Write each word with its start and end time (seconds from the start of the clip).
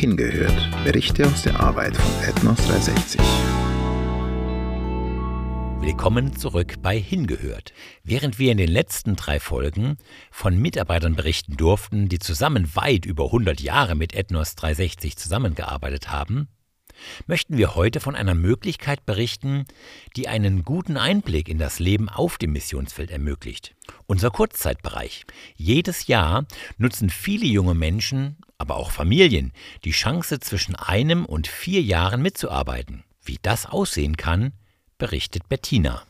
Hingehört. 0.00 0.82
Berichte 0.82 1.26
aus 1.26 1.42
der 1.42 1.60
Arbeit 1.60 1.94
von 1.94 2.26
Ethnos 2.26 2.56
360. 2.66 3.20
Willkommen 5.82 6.34
zurück 6.34 6.76
bei 6.80 6.98
Hingehört. 6.98 7.74
Während 8.02 8.38
wir 8.38 8.50
in 8.50 8.56
den 8.56 8.70
letzten 8.70 9.14
drei 9.14 9.38
Folgen 9.38 9.98
von 10.30 10.58
Mitarbeitern 10.58 11.16
berichten 11.16 11.58
durften, 11.58 12.08
die 12.08 12.18
zusammen 12.18 12.74
weit 12.74 13.04
über 13.04 13.26
100 13.26 13.60
Jahre 13.60 13.94
mit 13.94 14.14
Ethnos 14.14 14.54
360 14.54 15.18
zusammengearbeitet 15.18 16.10
haben, 16.10 16.48
möchten 17.26 17.56
wir 17.56 17.74
heute 17.74 18.00
von 18.00 18.14
einer 18.14 18.34
Möglichkeit 18.34 19.06
berichten, 19.06 19.64
die 20.16 20.28
einen 20.28 20.64
guten 20.64 20.96
Einblick 20.96 21.48
in 21.48 21.58
das 21.58 21.78
Leben 21.78 22.08
auf 22.08 22.38
dem 22.38 22.52
Missionsfeld 22.52 23.10
ermöglicht. 23.10 23.74
Unser 24.06 24.30
Kurzzeitbereich. 24.30 25.24
Jedes 25.56 26.06
Jahr 26.06 26.44
nutzen 26.78 27.10
viele 27.10 27.46
junge 27.46 27.74
Menschen, 27.74 28.36
aber 28.58 28.76
auch 28.76 28.90
Familien, 28.90 29.52
die 29.84 29.92
Chance 29.92 30.40
zwischen 30.40 30.76
einem 30.76 31.24
und 31.24 31.46
vier 31.46 31.82
Jahren 31.82 32.22
mitzuarbeiten. 32.22 33.04
Wie 33.24 33.38
das 33.42 33.66
aussehen 33.66 34.16
kann, 34.16 34.52
berichtet 34.98 35.48
Bettina. 35.48 36.02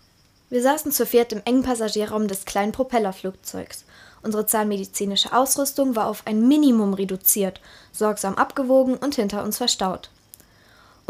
Wir 0.51 0.63
saßen 0.63 0.91
zu 0.91 1.07
viert 1.07 1.33
im 1.33 1.43
engen 1.45 1.63
Passagierraum 1.63 2.27
des 2.27 2.45
kleinen 2.45 2.73
Propellerflugzeugs. 2.73 3.85
Unsere 4.23 4.47
zahnmedizinische 4.47 5.33
Ausrüstung 5.33 5.97
war 5.97 6.07
auf 6.07 6.27
ein 6.27 6.47
Minimum 6.47 6.93
reduziert, 6.93 7.61
sorgsam 7.93 8.35
abgewogen 8.35 8.97
und 8.97 9.15
hinter 9.15 9.45
uns 9.45 9.57
verstaut. 9.57 10.11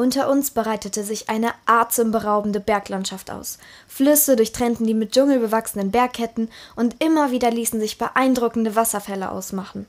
Unter 0.01 0.31
uns 0.31 0.51
bereitete 0.51 1.05
sich 1.05 1.29
eine 1.29 1.53
atemberaubende 1.67 2.59
Berglandschaft 2.59 3.31
aus. 3.31 3.59
Flüsse 3.87 4.35
durchtrennten 4.35 4.87
die 4.87 4.95
mit 4.95 5.13
Dschungel 5.13 5.41
bewachsenen 5.41 5.91
Bergketten 5.91 6.49
und 6.75 7.05
immer 7.05 7.33
wieder 7.33 7.51
ließen 7.51 7.79
sich 7.79 7.99
beeindruckende 7.99 8.75
Wasserfälle 8.77 9.31
ausmachen. 9.31 9.85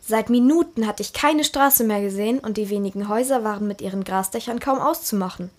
Seit 0.00 0.30
Minuten 0.30 0.86
hatte 0.86 1.02
ich 1.02 1.12
keine 1.12 1.44
Straße 1.44 1.84
mehr 1.84 2.00
gesehen 2.00 2.38
und 2.38 2.56
die 2.56 2.70
wenigen 2.70 3.06
Häuser 3.06 3.44
waren 3.44 3.66
mit 3.66 3.82
ihren 3.82 4.02
Grasdächern 4.02 4.60
kaum 4.60 4.78
auszumachen. 4.78 5.50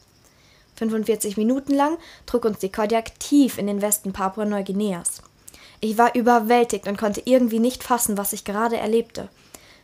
45 0.77 1.37
Minuten 1.37 1.75
lang 1.75 1.95
trug 2.25 2.45
uns 2.45 2.57
die 2.57 2.71
Kodiak 2.71 3.19
tief 3.19 3.59
in 3.59 3.67
den 3.67 3.83
Westen 3.83 4.13
Papua-Neuguineas. 4.13 5.21
Ich 5.79 5.99
war 5.99 6.15
überwältigt 6.15 6.87
und 6.87 6.97
konnte 6.97 7.21
irgendwie 7.25 7.59
nicht 7.59 7.83
fassen, 7.83 8.17
was 8.17 8.33
ich 8.33 8.45
gerade 8.45 8.77
erlebte. 8.77 9.29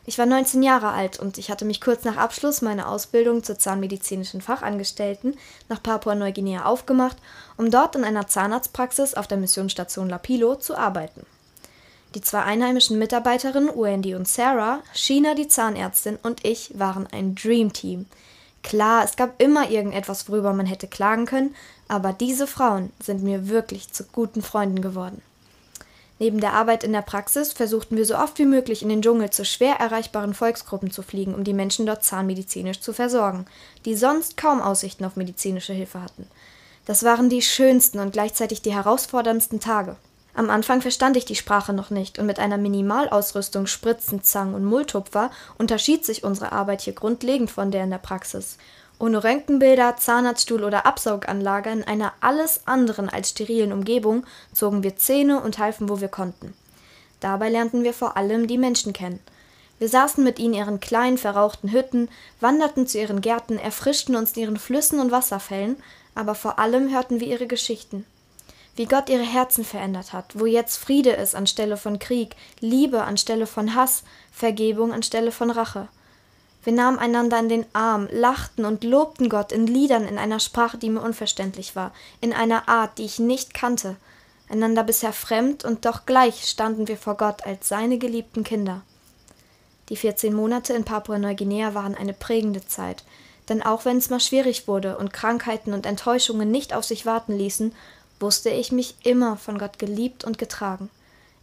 Ich 0.06 0.18
war 0.18 0.26
19 0.26 0.62
Jahre 0.62 0.88
alt 0.88 1.18
und 1.18 1.36
ich 1.36 1.50
hatte 1.50 1.64
mich 1.64 1.80
kurz 1.80 2.04
nach 2.04 2.16
Abschluss 2.16 2.62
meiner 2.62 2.88
Ausbildung 2.88 3.44
zur 3.44 3.58
zahnmedizinischen 3.58 4.40
Fachangestellten 4.40 5.36
nach 5.68 5.82
Papua-Neuguinea 5.82 6.64
aufgemacht, 6.64 7.18
um 7.56 7.70
dort 7.70 7.94
in 7.94 8.04
einer 8.04 8.26
Zahnarztpraxis 8.26 9.14
auf 9.14 9.26
der 9.26 9.38
Missionsstation 9.38 10.08
Lapilo 10.08 10.56
zu 10.56 10.76
arbeiten. 10.76 11.26
Die 12.14 12.22
zwei 12.22 12.42
einheimischen 12.42 12.98
Mitarbeiterinnen, 12.98 13.68
Wendy 13.76 14.14
und 14.14 14.26
Sarah, 14.26 14.80
Sheena 14.94 15.34
die 15.34 15.48
Zahnärztin 15.48 16.18
und 16.22 16.42
ich 16.44 16.78
waren 16.78 17.06
ein 17.12 17.34
Dreamteam. 17.34 18.06
Klar, 18.62 19.04
es 19.04 19.16
gab 19.16 19.40
immer 19.40 19.70
irgendetwas, 19.70 20.28
worüber 20.28 20.54
man 20.54 20.66
hätte 20.66 20.88
klagen 20.88 21.26
können, 21.26 21.54
aber 21.86 22.12
diese 22.14 22.46
Frauen 22.46 22.92
sind 23.02 23.22
mir 23.22 23.48
wirklich 23.48 23.92
zu 23.92 24.04
guten 24.04 24.42
Freunden 24.42 24.80
geworden. 24.80 25.22
Neben 26.20 26.40
der 26.40 26.52
Arbeit 26.52 26.82
in 26.82 26.92
der 26.92 27.02
Praxis 27.02 27.52
versuchten 27.52 27.96
wir 27.96 28.04
so 28.04 28.16
oft 28.16 28.38
wie 28.38 28.44
möglich 28.44 28.82
in 28.82 28.88
den 28.88 29.02
Dschungel 29.02 29.30
zu 29.30 29.44
schwer 29.44 29.76
erreichbaren 29.76 30.34
Volksgruppen 30.34 30.90
zu 30.90 31.02
fliegen, 31.02 31.34
um 31.34 31.44
die 31.44 31.54
Menschen 31.54 31.86
dort 31.86 32.02
zahnmedizinisch 32.02 32.80
zu 32.80 32.92
versorgen, 32.92 33.46
die 33.84 33.94
sonst 33.94 34.36
kaum 34.36 34.60
Aussichten 34.60 35.04
auf 35.04 35.14
medizinische 35.14 35.72
Hilfe 35.72 36.02
hatten. 36.02 36.26
Das 36.86 37.04
waren 37.04 37.28
die 37.28 37.42
schönsten 37.42 38.00
und 38.00 38.12
gleichzeitig 38.12 38.62
die 38.62 38.74
herausforderndsten 38.74 39.60
Tage. 39.60 39.96
Am 40.34 40.50
Anfang 40.50 40.80
verstand 40.80 41.16
ich 41.16 41.24
die 41.24 41.34
Sprache 41.34 41.72
noch 41.72 41.90
nicht 41.90 42.18
und 42.18 42.26
mit 42.26 42.38
einer 42.38 42.58
Minimalausrüstung 42.58 43.66
Spritzen, 43.66 44.22
Zangen 44.22 44.54
und 44.54 44.64
Mulltupfer 44.64 45.30
unterschied 45.56 46.04
sich 46.04 46.24
unsere 46.24 46.52
Arbeit 46.52 46.80
hier 46.80 46.92
grundlegend 46.94 47.50
von 47.50 47.70
der 47.70 47.84
in 47.84 47.90
der 47.90 47.98
Praxis. 47.98 48.56
Ohne 49.00 49.22
Röntgenbilder, 49.22 49.96
Zahnarztstuhl 49.96 50.64
oder 50.64 50.84
Absauganlage 50.84 51.70
in 51.70 51.84
einer 51.84 52.12
alles 52.20 52.66
anderen 52.66 53.08
als 53.08 53.30
sterilen 53.30 53.72
Umgebung 53.72 54.24
zogen 54.52 54.82
wir 54.82 54.96
Zähne 54.96 55.40
und 55.40 55.58
halfen, 55.58 55.88
wo 55.88 56.00
wir 56.00 56.08
konnten. 56.08 56.54
Dabei 57.20 57.48
lernten 57.48 57.84
wir 57.84 57.94
vor 57.94 58.16
allem 58.16 58.48
die 58.48 58.58
Menschen 58.58 58.92
kennen. 58.92 59.20
Wir 59.78 59.88
saßen 59.88 60.24
mit 60.24 60.40
ihnen 60.40 60.54
in 60.54 60.60
ihren 60.60 60.80
kleinen, 60.80 61.18
verrauchten 61.18 61.70
Hütten, 61.70 62.08
wanderten 62.40 62.88
zu 62.88 62.98
ihren 62.98 63.20
Gärten, 63.20 63.58
erfrischten 63.58 64.16
uns 64.16 64.32
in 64.32 64.42
ihren 64.42 64.56
Flüssen 64.56 64.98
und 64.98 65.12
Wasserfällen, 65.12 65.76
aber 66.16 66.34
vor 66.34 66.58
allem 66.58 66.92
hörten 66.92 67.20
wir 67.20 67.28
ihre 67.28 67.46
Geschichten. 67.46 68.04
Wie 68.74 68.86
Gott 68.86 69.08
ihre 69.08 69.22
Herzen 69.22 69.64
verändert 69.64 70.12
hat, 70.12 70.38
wo 70.38 70.46
jetzt 70.46 70.76
Friede 70.76 71.10
ist 71.10 71.36
anstelle 71.36 71.76
von 71.76 72.00
Krieg, 72.00 72.34
Liebe 72.60 73.02
anstelle 73.04 73.46
von 73.46 73.76
Hass, 73.76 74.02
Vergebung 74.32 74.92
anstelle 74.92 75.30
von 75.30 75.50
Rache. 75.50 75.88
Wir 76.68 76.74
nahmen 76.74 76.98
einander 76.98 77.38
in 77.38 77.48
den 77.48 77.64
Arm, 77.72 78.08
lachten 78.12 78.66
und 78.66 78.84
lobten 78.84 79.30
Gott 79.30 79.52
in 79.52 79.66
Liedern 79.66 80.06
in 80.06 80.18
einer 80.18 80.38
Sprache, 80.38 80.76
die 80.76 80.90
mir 80.90 81.00
unverständlich 81.00 81.74
war, 81.74 81.94
in 82.20 82.34
einer 82.34 82.68
Art, 82.68 82.98
die 82.98 83.06
ich 83.06 83.18
nicht 83.18 83.54
kannte, 83.54 83.96
einander 84.50 84.84
bisher 84.84 85.14
fremd 85.14 85.64
und 85.64 85.86
doch 85.86 86.04
gleich 86.04 86.46
standen 86.46 86.86
wir 86.86 86.98
vor 86.98 87.16
Gott 87.16 87.46
als 87.46 87.68
seine 87.68 87.96
geliebten 87.96 88.44
Kinder. 88.44 88.82
Die 89.88 89.96
14 89.96 90.34
Monate 90.34 90.74
in 90.74 90.84
Papua-Neuguinea 90.84 91.72
waren 91.72 91.94
eine 91.94 92.12
prägende 92.12 92.66
Zeit, 92.66 93.02
denn 93.48 93.62
auch 93.62 93.86
wenn 93.86 93.96
es 93.96 94.10
mal 94.10 94.20
schwierig 94.20 94.68
wurde 94.68 94.98
und 94.98 95.14
Krankheiten 95.14 95.72
und 95.72 95.86
Enttäuschungen 95.86 96.50
nicht 96.50 96.74
auf 96.74 96.84
sich 96.84 97.06
warten 97.06 97.32
ließen, 97.32 97.74
wusste 98.20 98.50
ich 98.50 98.72
mich 98.72 98.94
immer 99.04 99.38
von 99.38 99.56
Gott 99.56 99.78
geliebt 99.78 100.22
und 100.22 100.36
getragen. 100.36 100.90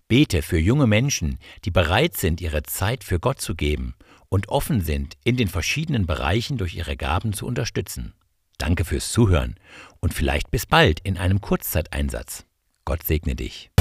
Bete 0.09 0.43
für 0.43 0.59
junge 0.59 0.87
Menschen, 0.87 1.39
die 1.65 1.71
bereit 1.71 2.17
sind, 2.17 2.41
ihre 2.41 2.63
Zeit 2.63 3.03
für 3.03 3.19
Gott 3.19 3.41
zu 3.41 3.55
geben 3.55 3.95
und 4.29 4.49
offen 4.49 4.81
sind, 4.81 5.15
in 5.25 5.37
den 5.37 5.49
verschiedenen 5.49 6.07
Bereichen 6.07 6.59
durch 6.59 6.77
ihre 6.77 6.97
Gaben 6.97 7.33
zu 7.33 7.47
unterstützen. 7.47 8.15
Danke 8.59 8.85
fürs 8.85 9.11
Zuhören 9.11 9.57
und 10.01 10.15
vielleicht 10.15 10.51
bis 10.51 10.67
bald 10.67 11.01
in 11.01 11.19
einem 11.19 11.41
Kurzzeiteinsatz. 11.41 12.45
Gott 12.85 13.03
segne 13.03 13.35
dich. 13.35 13.74